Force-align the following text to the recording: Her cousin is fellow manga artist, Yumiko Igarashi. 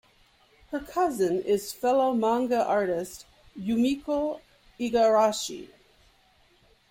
Her 0.71 0.79
cousin 0.79 1.43
is 1.43 1.71
fellow 1.73 2.11
manga 2.15 2.65
artist, 2.65 3.27
Yumiko 3.55 4.41
Igarashi. 4.79 5.69